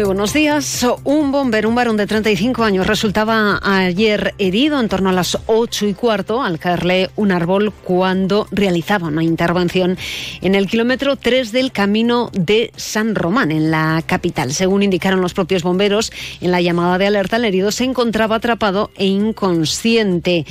[0.00, 0.86] Muy buenos días.
[1.04, 5.88] Un bombero, un varón de 35 años, resultaba ayer herido en torno a las 8
[5.88, 9.98] y cuarto al caerle un árbol cuando realizaba una intervención
[10.40, 14.54] en el kilómetro 3 del camino de San Román, en la capital.
[14.54, 18.90] Según indicaron los propios bomberos, en la llamada de alerta el herido se encontraba atrapado
[18.96, 20.46] e inconsciente.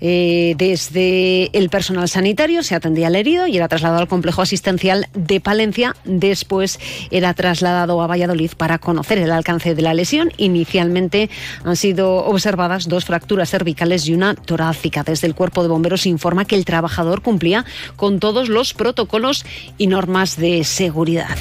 [0.00, 5.08] Eh, desde el personal sanitario se atendía al herido y era trasladado al complejo asistencial
[5.12, 5.96] de Palencia.
[6.04, 6.78] Después
[7.10, 10.30] era trasladado a Valladolid para conocer el alcance de la lesión.
[10.36, 11.30] Inicialmente
[11.64, 15.02] han sido observadas dos fracturas cervicales y una torácica.
[15.02, 17.64] Desde el cuerpo de bomberos informa que el trabajador cumplía
[17.96, 19.46] con todos los protocolos
[19.78, 21.38] y normas de seguridad.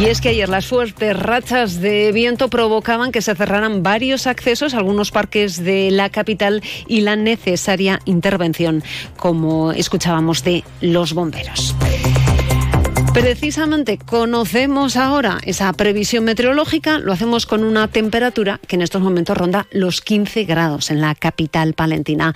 [0.00, 4.74] Y es que ayer las fuertes rachas de viento provocaban que se cerraran varios accesos
[4.74, 8.82] a algunos parques de la capital y la necesaria intervención,
[9.16, 11.76] como escuchábamos de los bomberos.
[13.20, 19.36] Precisamente conocemos ahora esa previsión meteorológica, lo hacemos con una temperatura que en estos momentos
[19.36, 22.32] ronda los 15 grados en la capital palentina.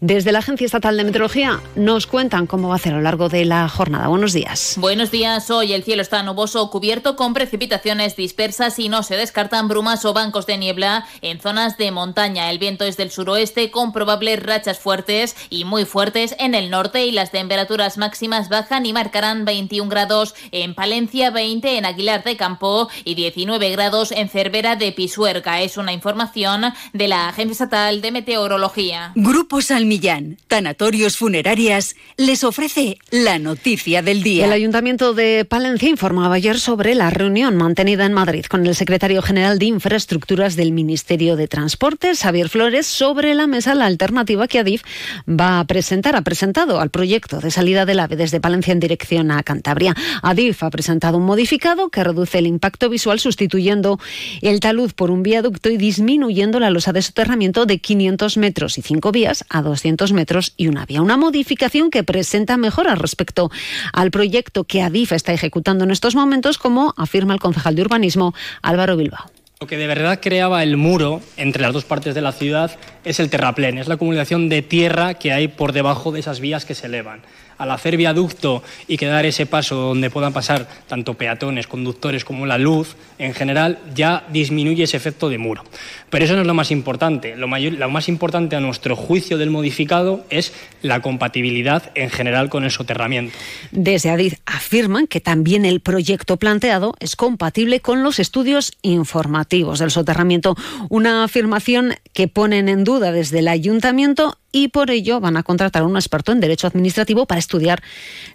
[0.00, 3.28] Desde la Agencia Estatal de Meteorología nos cuentan cómo va a ser a lo largo
[3.28, 4.08] de la jornada.
[4.08, 4.74] Buenos días.
[4.76, 5.48] Buenos días.
[5.52, 10.14] Hoy el cielo está nuboso cubierto con precipitaciones dispersas y no se descartan brumas o
[10.14, 12.50] bancos de niebla en zonas de montaña.
[12.50, 17.06] El viento es del suroeste con probables rachas fuertes y muy fuertes en el norte
[17.06, 22.36] y las temperaturas máximas bajan y marcarán 21 grados en Palencia, 20 en Aguilar de
[22.36, 25.60] Campo y 19 grados en Cervera de Pisuerga.
[25.60, 29.12] Es una información de la Agencia Estatal de Meteorología.
[29.14, 34.46] Grupo Salmillán, Tanatorios Funerarias, les ofrece la noticia del día.
[34.46, 39.22] El Ayuntamiento de Palencia informaba ayer sobre la reunión mantenida en Madrid con el secretario
[39.22, 44.58] general de Infraestructuras del Ministerio de Transportes, Javier Flores, sobre la mesa la alternativa que
[44.58, 44.82] Adif
[45.28, 49.30] va a presentar, ha presentado al proyecto de salida del AVE desde Palencia en dirección
[49.30, 49.94] a Cantabria.
[50.22, 53.98] Adif ha presentado un modificado que reduce el impacto visual sustituyendo
[54.42, 58.82] el talud por un viaducto y disminuyendo la losa de soterramiento de 500 metros y
[58.82, 61.02] cinco vías a 200 metros y una vía.
[61.02, 63.50] Una modificación que presenta mejoras respecto
[63.92, 68.34] al proyecto que Adif está ejecutando en estos momentos, como afirma el concejal de urbanismo
[68.62, 69.30] Álvaro Bilbao.
[69.60, 73.20] Lo que de verdad creaba el muro entre las dos partes de la ciudad es
[73.20, 76.74] el terraplén, es la acumulación de tierra que hay por debajo de esas vías que
[76.74, 77.22] se elevan
[77.58, 82.58] al hacer viaducto y quedar ese paso donde puedan pasar tanto peatones, conductores como la
[82.58, 85.64] luz, en general ya disminuye ese efecto de muro.
[86.10, 87.36] Pero eso no es lo más importante.
[87.36, 92.64] Lo, lo más importante a nuestro juicio del modificado es la compatibilidad en general con
[92.64, 93.36] el soterramiento.
[93.70, 99.90] Desde Adif afirman que también el proyecto planteado es compatible con los estudios informativos del
[99.90, 100.56] soterramiento,
[100.88, 105.82] una afirmación que ponen en duda desde el ayuntamiento y por ello van a contratar
[105.82, 107.82] a un experto en derecho administrativo para estudiar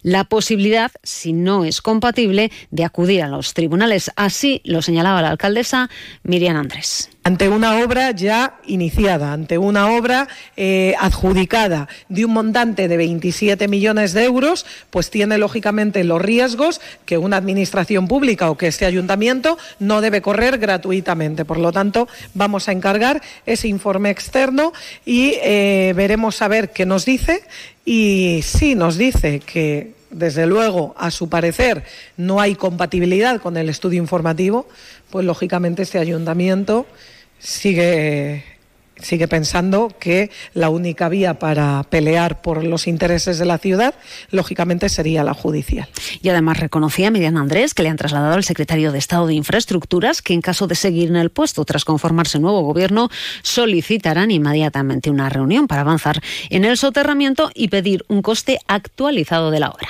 [0.03, 4.11] la posibilidad, si no es compatible, de acudir a los tribunales.
[4.17, 5.89] Así lo señalaba la alcaldesa
[6.23, 12.87] Miriam Andrés ante una obra ya iniciada, ante una obra eh, adjudicada de un montante
[12.87, 18.57] de 27 millones de euros, pues tiene lógicamente los riesgos que una administración pública o
[18.57, 21.45] que este ayuntamiento no debe correr gratuitamente.
[21.45, 24.71] Por lo tanto, vamos a encargar ese informe externo
[25.05, 27.43] y eh, veremos a ver qué nos dice.
[27.91, 31.83] Y sí nos dice que desde luego, a su parecer,
[32.17, 34.67] no hay compatibilidad con el estudio informativo,
[35.09, 36.85] pues lógicamente este ayuntamiento
[37.39, 38.43] sigue
[39.01, 43.93] sigue pensando que la única vía para pelear por los intereses de la ciudad,
[44.31, 45.87] lógicamente, sería la judicial.
[46.21, 50.21] Y además reconocía Miriam Andrés que le han trasladado al secretario de Estado de Infraestructuras
[50.21, 53.09] que en caso de seguir en el puesto tras conformarse nuevo gobierno,
[53.41, 59.59] solicitarán inmediatamente una reunión para avanzar en el soterramiento y pedir un coste actualizado de
[59.59, 59.89] la obra.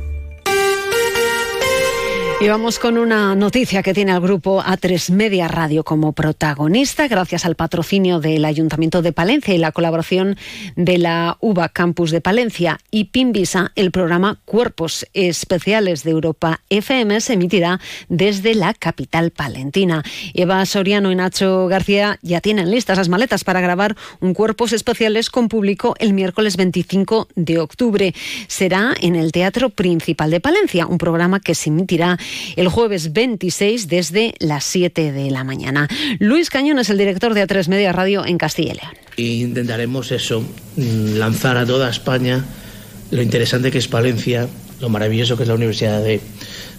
[2.41, 7.45] Y vamos con una noticia que tiene al grupo A3 Media Radio como protagonista, gracias
[7.45, 10.37] al patrocinio del Ayuntamiento de Palencia y la colaboración
[10.75, 17.21] de la UBA Campus de Palencia y PIMVISA, el programa Cuerpos Especiales de Europa FM
[17.21, 17.79] se emitirá
[18.09, 20.01] desde la capital palentina.
[20.33, 25.29] Eva Soriano y Nacho García ya tienen listas las maletas para grabar un Cuerpos Especiales
[25.29, 28.15] con público el miércoles 25 de octubre.
[28.47, 32.17] Será en el Teatro Principal de Palencia, un programa que se emitirá
[32.55, 35.87] el jueves 26 desde las 7 de la mañana.
[36.19, 39.41] Luis Cañón es el director de A3 Media Radio en Castilla y León.
[39.41, 40.41] intentaremos eso,
[40.75, 42.43] mm, lanzar a toda España
[43.11, 44.47] lo interesante que es Palencia,
[44.79, 46.21] lo maravilloso que es la Universidad de,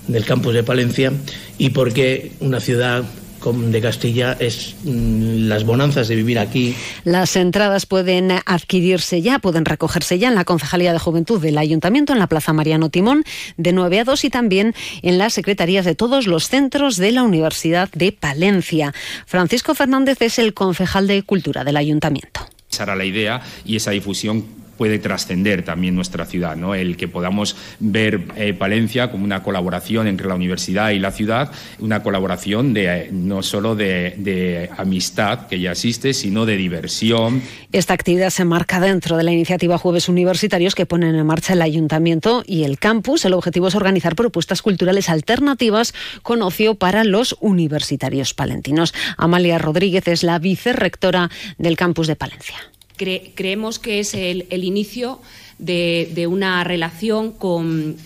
[0.09, 1.13] del campus de Palencia
[1.59, 3.05] y por qué una ciudad
[3.51, 6.77] de Castilla es mm, las bonanzas de vivir aquí.
[7.05, 12.13] Las entradas pueden adquirirse ya, pueden recogerse ya en la Concejalía de Juventud del Ayuntamiento,
[12.13, 13.25] en la Plaza Mariano Timón,
[13.57, 17.25] de 9 a 2 y también en las secretarías de todos los centros de la
[17.25, 18.95] Universidad de Palencia.
[19.27, 22.47] Francisco Fernández es el concejal de Cultura del Ayuntamiento.
[22.71, 26.57] Esa era la idea y esa difusión puede trascender también nuestra ciudad.
[26.75, 31.53] El que podamos ver eh, Palencia como una colaboración entre la universidad y la ciudad,
[31.79, 37.43] una colaboración de, no solo de, amistad que ya existe, sino de diversión.
[37.73, 41.63] Esta actividad se marca dentro de la iniciativa Jueves Universitarios que ponen en marcha el
[41.63, 43.25] ayuntamiento y el campus.
[43.25, 48.95] El objetivo es organizar propuestas culturales alternativas con ocio para los universitarios palentinos.
[49.17, 52.57] Amalia Rodríguez es la vicerrectora del campus de Palencia
[52.97, 55.21] creemos que es el, inicio
[55.59, 57.97] de, una relación con,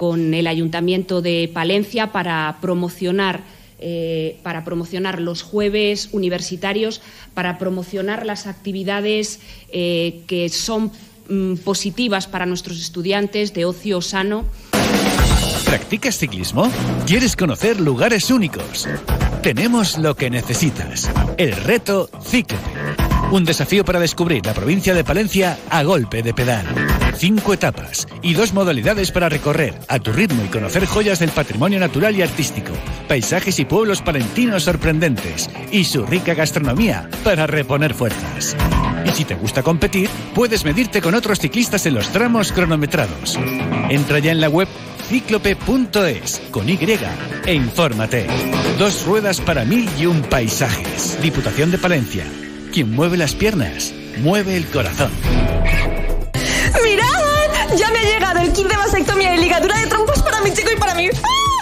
[0.00, 3.42] el Ayuntamiento de Palencia para promocionar
[3.86, 7.02] eh, para promocionar los jueves universitarios,
[7.34, 9.40] para promocionar las actividades
[9.72, 10.92] eh, que son
[11.28, 14.44] mm, positivas para nuestros estudiantes de ocio sano.
[15.66, 16.70] ¿Practicas ciclismo?
[17.04, 18.86] ¿Quieres conocer lugares únicos?
[19.42, 21.10] Tenemos lo que necesitas.
[21.36, 22.83] El reto Cíclope
[23.30, 26.64] un desafío para descubrir la provincia de Palencia a golpe de pedal.
[27.16, 31.78] Cinco etapas y dos modalidades para recorrer a tu ritmo y conocer joyas del patrimonio
[31.78, 32.72] natural y artístico,
[33.08, 38.56] paisajes y pueblos palentinos sorprendentes y su rica gastronomía para reponer fuerzas.
[39.04, 43.38] Y si te gusta competir, puedes medirte con otros ciclistas en los tramos cronometrados.
[43.88, 44.68] Entra ya en la web
[45.08, 46.78] ciclope.es con Y
[47.46, 48.26] e infórmate.
[48.78, 51.18] Dos ruedas para mil y un paisajes.
[51.20, 52.24] Diputación de Palencia.
[52.74, 55.12] Quien mueve las piernas, mueve el corazón.
[56.82, 57.78] ¡Mirad!
[57.78, 60.70] Ya me ha llegado el kit de vasectomía y ligadura de trompos para mi chico
[60.74, 61.08] y para mí.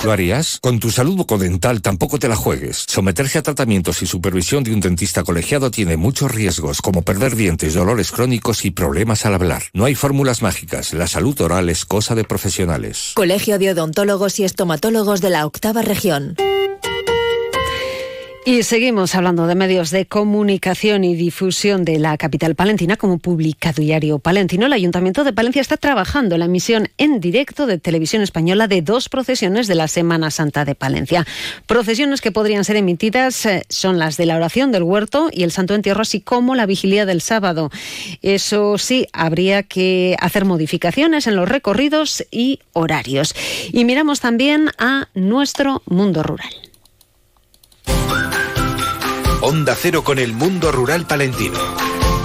[0.03, 0.59] ¿Lo harías?
[0.63, 2.87] Con tu salud bucodental tampoco te la juegues.
[2.89, 7.75] Someterse a tratamientos y supervisión de un dentista colegiado tiene muchos riesgos, como perder dientes,
[7.75, 9.65] dolores crónicos y problemas al hablar.
[9.75, 10.95] No hay fórmulas mágicas.
[10.95, 13.13] La salud oral es cosa de profesionales.
[13.17, 16.37] Colegio de Odontólogos y Estomatólogos de la Octava Región.
[18.45, 23.73] Y seguimos hablando de medios de comunicación y difusión de la capital palentina como publica
[23.73, 24.67] Diario Palentino.
[24.67, 28.83] El Ayuntamiento de Palencia está trabajando en la emisión en directo de televisión española de
[28.83, 31.25] dos procesiones de la Semana Santa de Palencia.
[31.69, 35.53] Procesiones que podrían ser emitidas eh, son las de la oración del huerto y el
[35.53, 37.71] Santo Entierro, así como la vigilia del sábado.
[38.23, 43.37] Eso sí, habría que hacer modificaciones en los recorridos y horarios.
[43.71, 46.72] Y miramos también a nuestro mundo rural.
[49.45, 51.59] Onda Cero con el mundo rural palentino.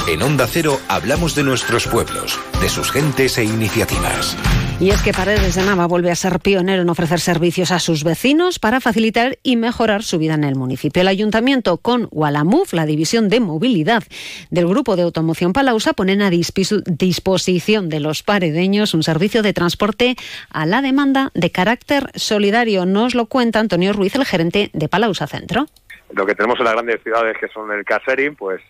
[0.08, 4.38] En Onda Cero hablamos de nuestros pueblos, de sus gentes e iniciativas.
[4.80, 8.04] Y es que Paredes de Nava vuelve a ser pionero en ofrecer servicios a sus
[8.04, 11.02] vecinos para facilitar y mejorar su vida en el municipio.
[11.02, 14.04] El ayuntamiento con Walamuf, la división de movilidad
[14.52, 20.16] del grupo de automoción Palausa, ponen a disposición de los paredeños un servicio de transporte
[20.52, 22.86] a la demanda de carácter solidario.
[22.86, 25.66] Nos lo cuenta Antonio Ruiz, el gerente de Palausa Centro
[26.14, 28.62] lo que tenemos en las grandes ciudades que son el catering, pues,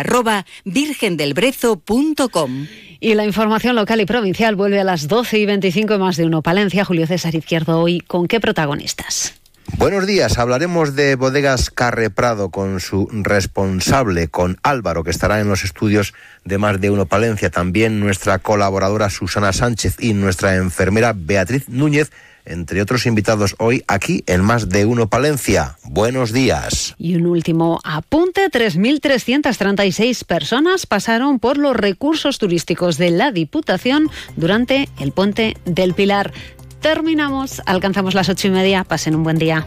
[0.65, 2.67] virgendelbrezo.com.
[3.01, 6.43] Y la información local y provincial vuelve a las 12 y 25 más de uno.
[6.43, 9.35] Palencia, Julio César Izquierdo, hoy con qué protagonistas.
[9.73, 15.49] Buenos días, hablaremos de Bodegas Carre Prado con su responsable, con Álvaro, que estará en
[15.49, 16.13] los estudios
[16.45, 22.11] de Más de Uno Palencia, también nuestra colaboradora Susana Sánchez y nuestra enfermera Beatriz Núñez,
[22.45, 25.79] entre otros invitados hoy aquí en Más de Uno Palencia.
[25.85, 26.95] Buenos días.
[26.99, 34.89] Y un último apunte, 3.336 personas pasaron por los recursos turísticos de la Diputación durante
[34.99, 36.33] el puente del Pilar
[36.85, 39.67] terminamos, alcanzamos las ocho y media, pasen un buen día.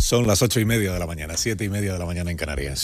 [0.00, 2.36] Son las ocho y media de la mañana, siete y media de la mañana en
[2.36, 2.72] Canarias.